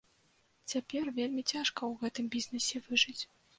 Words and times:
Цяпер 0.73 1.11
вельмі 1.19 1.45
цяжка 1.53 1.61
ў 1.65 1.93
гэтым 2.07 2.33
бізнесе 2.39 2.85
выжыць. 2.91 3.23